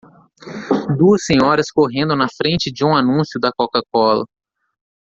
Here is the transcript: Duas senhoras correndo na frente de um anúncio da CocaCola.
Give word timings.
Duas 0.97 1.23
senhoras 1.27 1.69
correndo 1.69 2.15
na 2.15 2.27
frente 2.27 2.71
de 2.71 2.83
um 2.83 2.95
anúncio 2.95 3.39
da 3.39 3.51
CocaCola. 3.51 4.25